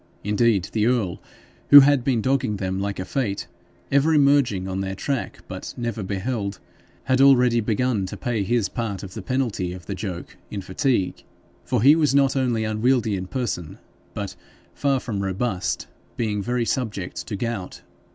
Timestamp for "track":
4.95-5.43